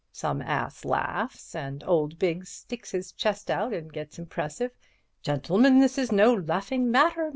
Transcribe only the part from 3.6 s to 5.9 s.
and gets impressive. 'Gentlemen,